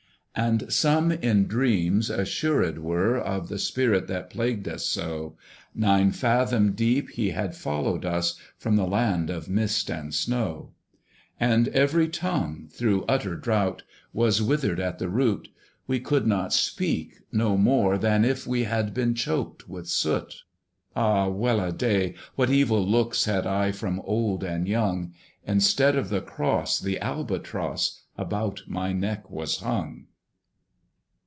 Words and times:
And 0.33 0.71
some 0.71 1.11
in 1.11 1.45
dreams 1.45 2.09
assured 2.09 2.79
were 2.79 3.17
Of 3.17 3.49
the 3.49 3.59
spirit 3.59 4.07
that 4.07 4.29
plagued 4.29 4.65
us 4.65 4.85
so: 4.85 5.35
Nine 5.75 6.13
fathom 6.13 6.71
deep 6.71 7.09
he 7.09 7.31
had 7.31 7.53
followed 7.53 8.05
us 8.05 8.39
From 8.57 8.77
the 8.77 8.87
land 8.87 9.29
of 9.29 9.49
mist 9.49 9.91
and 9.91 10.13
snow. 10.13 10.71
And 11.37 11.67
every 11.67 12.07
tongue, 12.07 12.69
through 12.71 13.03
utter 13.09 13.35
drought, 13.35 13.83
Was 14.13 14.41
withered 14.41 14.79
at 14.79 14.99
the 14.99 15.09
root; 15.09 15.49
We 15.85 15.99
could 15.99 16.25
not 16.25 16.53
speak, 16.53 17.17
no 17.33 17.57
more 17.57 17.97
than 17.97 18.23
if 18.23 18.47
We 18.47 18.63
had 18.63 18.93
been 18.93 19.13
choked 19.13 19.67
with 19.67 19.89
soot. 19.89 20.43
Ah! 20.95 21.27
well 21.27 21.59
a 21.59 21.73
day! 21.73 22.15
what 22.35 22.49
evil 22.49 22.83
looks 22.87 23.25
Had 23.25 23.45
I 23.45 23.73
from 23.73 23.99
old 24.05 24.45
and 24.45 24.65
young! 24.65 25.13
Instead 25.45 25.97
of 25.97 26.07
the 26.07 26.21
cross, 26.21 26.79
the 26.79 26.99
Albatross 26.99 28.03
About 28.17 28.61
my 28.65 28.93
neck 28.93 29.29
was 29.29 29.57
hung. 29.59 30.05